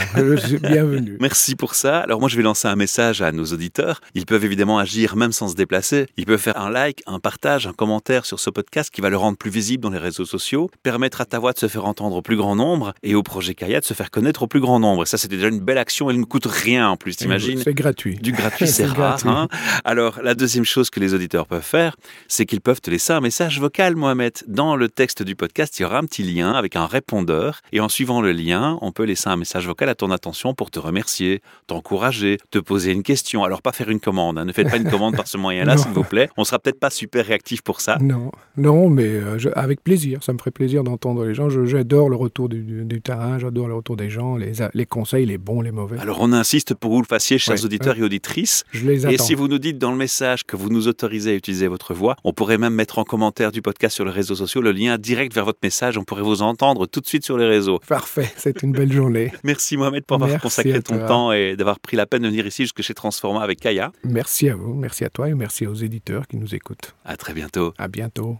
[0.62, 1.16] Bienvenue.
[1.20, 1.98] Merci pour ça.
[2.00, 4.02] Alors moi, je vais lancer un message à nos auditeurs.
[4.14, 6.06] Ils peuvent évidemment agir même sans se déplacer.
[6.18, 9.16] Ils peuvent faire un like, un partage, un commentaire sur ce podcast qui va le
[9.16, 12.16] rendre plus visible dans les réseaux sociaux, permettre à ta voix de se faire entendre
[12.16, 14.78] au plus grand nombre et au projet Kaya de se faire connaître au plus grand
[14.80, 15.04] nombre.
[15.04, 16.10] Et ça, c'était déjà une belle action.
[16.10, 18.16] Elle ne coûte rien en plus, t'imagines C'est gratuit.
[18.16, 19.16] du gratuit, c'est C'est rare.
[19.22, 19.30] gratuit.
[19.30, 19.48] hein.
[19.86, 21.96] Alors, la deuxième chose que les auditeurs peuvent faire,
[22.28, 24.34] c'est qu'ils peuvent te laisser un message vocal, Mohamed.
[24.46, 27.62] Dans le texte du podcast, il y aura un petit lien avec un répondeur.
[27.72, 30.70] Et en suivant le lien, on peut laisser un message vocal à ton attention pour
[30.70, 33.44] te remercier, t'encourager, te poser une question.
[33.44, 34.38] Alors, pas faire une commande.
[34.38, 34.44] hein.
[34.44, 36.28] Ne faites pas une commande par ce moyen-là, s'il vous plaît.
[36.36, 37.98] On sera peut-être pas super réactif pour ça.
[38.00, 40.22] Non, non, mais euh, je- avec plaisir.
[40.22, 41.48] Ça me ferait plaisir d'entendre les gens.
[41.48, 44.70] Je- J'adore le retour du, du- du terrain, j'adore le retour des gens, les, a-
[44.74, 45.98] les conseils, les bons, les mauvais.
[45.98, 48.64] Alors, on insiste pour que vous le fassiez, chers Ouais, auditeurs et auditrices.
[48.72, 49.24] je les Et attends.
[49.24, 52.16] si vous nous dites dans le message que vous nous autorisez à utiliser votre voix,
[52.24, 55.34] on pourrait même mettre en commentaire du podcast sur les réseaux sociaux le lien direct
[55.34, 55.96] vers votre message.
[55.98, 57.80] On pourrait vous entendre tout de suite sur les réseaux.
[57.88, 59.32] Parfait, c'est une belle journée.
[59.44, 62.46] Merci Mohamed pour avoir Merci consacré ton temps et d'avoir pris la peine de venir
[62.46, 63.92] ici jusque chez Transforma avec Kaya.
[64.04, 66.96] Merci à vous, merci à toi et merci aux éditeurs qui nous écoutent.
[67.04, 67.74] À très bientôt.
[67.76, 68.38] À bientôt.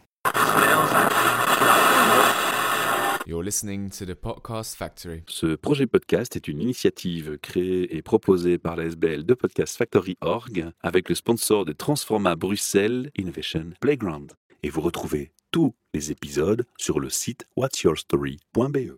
[3.27, 5.23] You're listening to the Podcast Factory.
[5.29, 10.17] Ce projet podcast est une initiative créée et proposée par la SBL de Podcast Factory
[10.23, 14.33] Org avec le sponsor de Transforma Bruxelles Innovation Playground.
[14.63, 18.91] Et vous retrouvez tous les épisodes sur le site whatsyourstory.be.